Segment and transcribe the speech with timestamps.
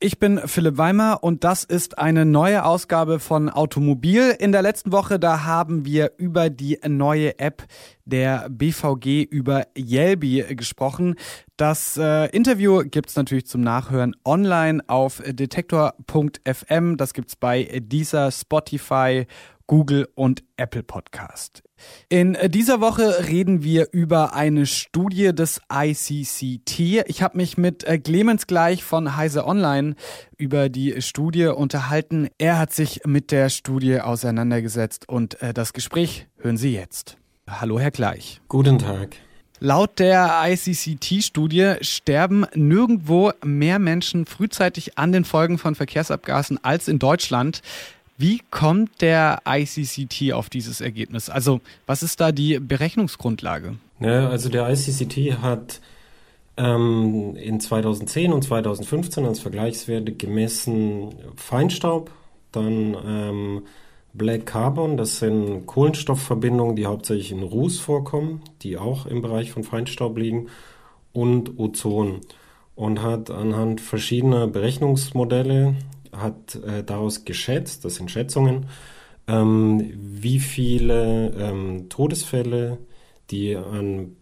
[0.00, 4.34] ich bin Philipp Weimer und das ist eine neue Ausgabe von Automobil.
[4.38, 7.64] In der letzten Woche, da haben wir über die neue App
[8.04, 11.14] der BVG über Yelby gesprochen.
[11.56, 16.96] Das äh, Interview gibt's natürlich zum Nachhören online auf detektor.fm.
[16.96, 19.26] Das gibt's bei dieser Spotify
[19.66, 21.62] Google und Apple Podcast.
[22.08, 27.04] In dieser Woche reden wir über eine Studie des ICCT.
[27.06, 29.94] Ich habe mich mit äh, Clemens Gleich von Heise Online
[30.36, 32.28] über die Studie unterhalten.
[32.38, 37.16] Er hat sich mit der Studie auseinandergesetzt und äh, das Gespräch hören Sie jetzt.
[37.48, 38.40] Hallo, Herr Gleich.
[38.48, 39.16] Guten Tag.
[39.60, 46.98] Laut der ICCT-Studie sterben nirgendwo mehr Menschen frühzeitig an den Folgen von Verkehrsabgasen als in
[46.98, 47.62] Deutschland.
[48.16, 51.28] Wie kommt der ICCT auf dieses Ergebnis?
[51.28, 53.76] Also was ist da die Berechnungsgrundlage?
[54.00, 55.80] Ja, also der ICCT hat
[56.56, 62.10] ähm, in 2010 und 2015 als Vergleichswerte gemessen Feinstaub,
[62.52, 63.62] dann ähm,
[64.12, 69.64] Black Carbon, das sind Kohlenstoffverbindungen, die hauptsächlich in Ruß vorkommen, die auch im Bereich von
[69.64, 70.48] Feinstaub liegen,
[71.12, 72.20] und Ozon.
[72.76, 75.76] Und hat anhand verschiedener Berechnungsmodelle
[76.16, 78.66] hat äh, daraus geschätzt, das sind Schätzungen,
[79.26, 82.78] ähm, wie viele ähm, Todesfälle,
[83.30, 84.16] die an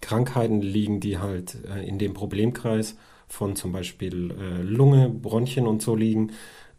[0.00, 2.96] Krankheiten liegen, die halt äh, in dem Problemkreis
[3.28, 6.32] von zum Beispiel äh, Lunge, Bronchien und so liegen,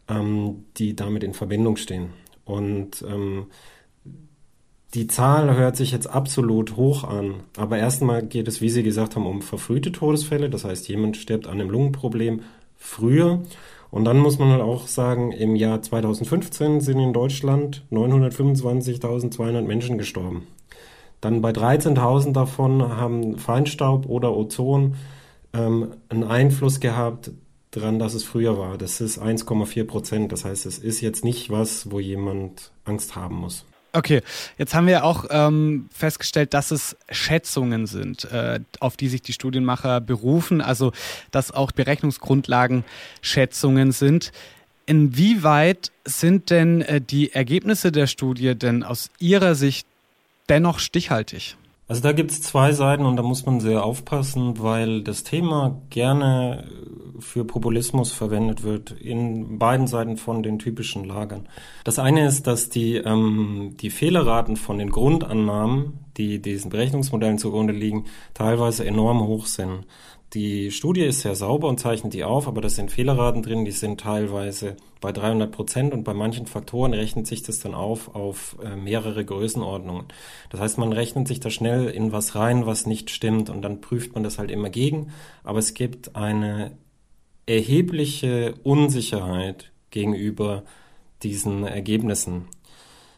[0.08, 2.10] ähm, die damit in Verbindung stehen.
[2.44, 3.46] Und ähm,
[4.94, 9.14] die Zahl hört sich jetzt absolut hoch an, aber erstmal geht es, wie Sie gesagt
[9.14, 10.50] haben, um verfrühte Todesfälle.
[10.50, 12.42] Das heißt, jemand stirbt an einem Lungenproblem
[12.76, 13.42] früher
[13.90, 19.98] und dann muss man halt auch sagen, im Jahr 2015 sind in Deutschland 925.200 Menschen
[19.98, 20.46] gestorben.
[21.20, 24.94] Dann bei 13.000 davon haben Feinstaub oder Ozon
[25.52, 27.32] ähm, einen Einfluss gehabt
[27.72, 28.78] daran, dass es früher war.
[28.78, 30.32] Das ist 1,4 Prozent.
[30.32, 33.66] Das heißt, es ist jetzt nicht was, wo jemand Angst haben muss.
[33.92, 34.22] Okay,
[34.56, 39.32] jetzt haben wir auch ähm, festgestellt, dass es Schätzungen sind, äh, auf die sich die
[39.32, 40.92] Studienmacher berufen, also
[41.32, 42.84] dass auch Berechnungsgrundlagen
[43.20, 44.30] Schätzungen sind.
[44.86, 49.86] Inwieweit sind denn äh, die Ergebnisse der Studie denn aus Ihrer Sicht
[50.48, 51.56] dennoch stichhaltig?
[51.88, 55.82] Also da gibt es zwei Seiten und da muss man sehr aufpassen, weil das Thema
[55.90, 56.64] gerne
[57.20, 61.48] für Populismus verwendet wird in beiden Seiten von den typischen Lagern.
[61.84, 67.72] Das eine ist, dass die, ähm, die Fehlerraten von den Grundannahmen, die diesen Berechnungsmodellen zugrunde
[67.72, 68.04] liegen,
[68.34, 69.86] teilweise enorm hoch sind.
[70.32, 73.72] Die Studie ist sehr sauber und zeichnet die auf, aber da sind Fehlerraten drin, die
[73.72, 78.56] sind teilweise bei 300 Prozent und bei manchen Faktoren rechnet sich das dann auf auf
[78.62, 80.04] äh, mehrere Größenordnungen.
[80.50, 83.80] Das heißt, man rechnet sich da schnell in was rein, was nicht stimmt und dann
[83.80, 85.10] prüft man das halt immer gegen.
[85.42, 86.78] Aber es gibt eine
[87.50, 90.62] erhebliche Unsicherheit gegenüber
[91.24, 92.44] diesen Ergebnissen.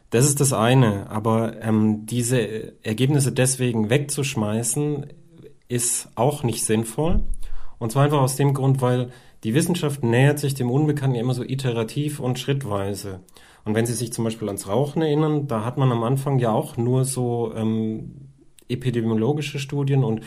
[0.09, 5.07] Das ist das eine, aber ähm, diese Ergebnisse deswegen wegzuschmeißen,
[5.69, 7.23] ist auch nicht sinnvoll.
[7.79, 9.11] Und zwar einfach aus dem Grund, weil
[9.45, 13.21] die Wissenschaft nähert sich dem Unbekannten immer so iterativ und schrittweise.
[13.65, 16.53] Und wenn Sie sich zum Beispiel ans Rauchen erinnern, da hat man am Anfang ja
[16.53, 18.31] auch nur so ähm,
[18.69, 20.23] epidemiologische Studien und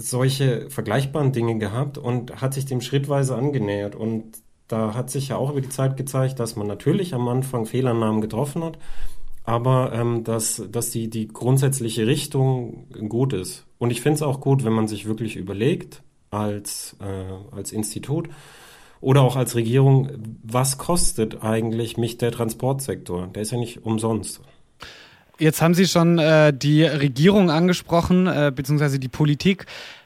[0.00, 3.94] solche vergleichbaren Dinge gehabt und hat sich dem schrittweise angenähert.
[3.94, 4.38] Und
[4.68, 8.20] da hat sich ja auch über die Zeit gezeigt, dass man natürlich am Anfang Fehlannahmen
[8.20, 8.78] getroffen hat,
[9.44, 13.66] aber ähm, dass, dass die, die grundsätzliche Richtung gut ist.
[13.78, 18.28] Und ich finde es auch gut, wenn man sich wirklich überlegt, als, äh, als Institut
[19.00, 20.10] oder auch als Regierung,
[20.42, 23.28] was kostet eigentlich mich der Transportsektor?
[23.28, 24.40] Der ist ja nicht umsonst.
[25.40, 29.64] Jetzt haben Sie schon äh, die Regierung angesprochen, äh, beziehungsweise die Politik.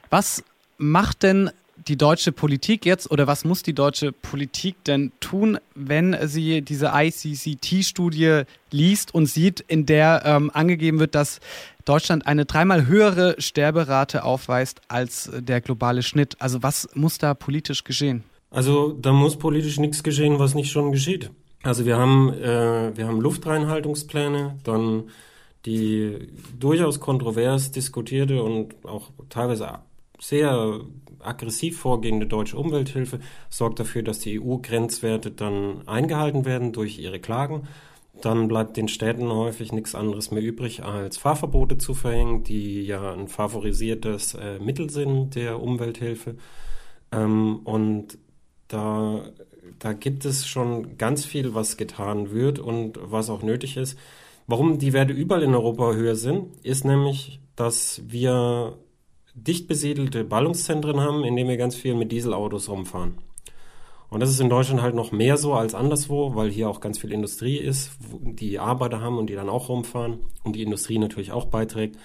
[0.09, 0.45] Was
[0.77, 1.51] macht denn
[1.89, 6.93] die deutsche Politik jetzt oder was muss die deutsche Politik denn tun, wenn sie diese
[6.95, 11.41] ICCT-Studie liest und sieht, in der ähm, angegeben wird, dass
[11.83, 16.37] Deutschland eine dreimal höhere Sterberate aufweist als der globale Schnitt?
[16.39, 18.23] Also was muss da politisch geschehen?
[18.51, 21.29] Also da muss politisch nichts geschehen, was nicht schon geschieht.
[21.65, 25.05] Also wir haben, äh, wir haben Luftreinhaltungspläne, dann
[25.65, 26.27] die
[26.59, 29.79] durchaus kontrovers diskutierte und auch teilweise
[30.19, 30.81] sehr
[31.19, 33.19] aggressiv vorgehende deutsche Umwelthilfe
[33.49, 37.67] sorgt dafür, dass die EU-Grenzwerte dann eingehalten werden durch ihre Klagen.
[38.21, 43.13] Dann bleibt den Städten häufig nichts anderes mehr übrig, als Fahrverbote zu verhängen, die ja
[43.13, 46.35] ein favorisiertes äh, Mittel sind der Umwelthilfe.
[47.11, 48.17] Ähm, und
[48.67, 49.25] da
[49.79, 53.97] da gibt es schon ganz viel, was getan wird und was auch nötig ist.
[54.47, 58.77] Warum die Werte überall in Europa höher sind, ist nämlich, dass wir
[59.33, 63.17] dicht besiedelte Ballungszentren haben, in denen wir ganz viel mit Dieselautos rumfahren.
[64.09, 66.99] Und das ist in Deutschland halt noch mehr so als anderswo, weil hier auch ganz
[66.99, 71.31] viel Industrie ist, die Arbeiter haben und die dann auch rumfahren und die Industrie natürlich
[71.31, 71.97] auch beiträgt.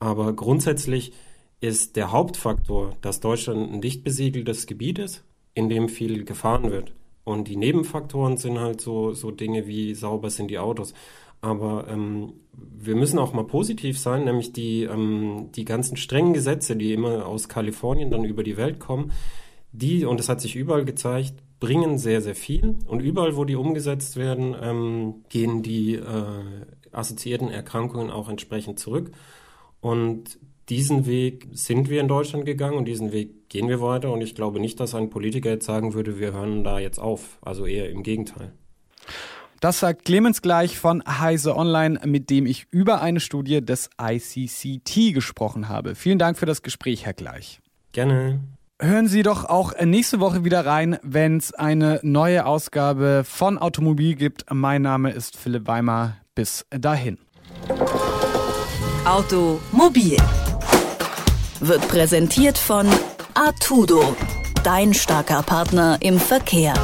[0.00, 1.12] Aber grundsätzlich
[1.60, 5.22] ist der Hauptfaktor, dass Deutschland ein dicht besiedeltes Gebiet ist,
[5.54, 6.92] in dem viel gefahren wird.
[7.24, 10.94] Und die Nebenfaktoren sind halt so, so Dinge wie sauber sind die Autos.
[11.42, 16.76] Aber ähm, wir müssen auch mal positiv sein, nämlich die, ähm, die ganzen strengen Gesetze,
[16.76, 19.12] die immer aus Kalifornien dann über die Welt kommen,
[19.72, 22.76] die, und das hat sich überall gezeigt, bringen sehr, sehr viel.
[22.86, 29.10] Und überall, wo die umgesetzt werden, ähm, gehen die äh, assoziierten Erkrankungen auch entsprechend zurück.
[29.80, 34.12] Und diesen Weg sind wir in Deutschland gegangen und diesen Weg gehen wir weiter.
[34.12, 37.38] Und ich glaube nicht, dass ein Politiker jetzt sagen würde, wir hören da jetzt auf.
[37.40, 38.52] Also eher im Gegenteil.
[39.62, 45.14] Das sagt Clemens Gleich von Heise Online, mit dem ich über eine Studie des ICCT
[45.14, 45.94] gesprochen habe.
[45.94, 47.60] Vielen Dank für das Gespräch, Herr Gleich.
[47.92, 48.40] Gerne.
[48.80, 54.16] Hören Sie doch auch nächste Woche wieder rein, wenn es eine neue Ausgabe von Automobil
[54.16, 54.46] gibt.
[54.50, 56.16] Mein Name ist Philipp Weimer.
[56.34, 57.18] Bis dahin.
[59.04, 60.16] Automobil
[61.60, 62.88] wird präsentiert von
[63.34, 64.16] Artudo,
[64.64, 66.74] dein starker Partner im Verkehr.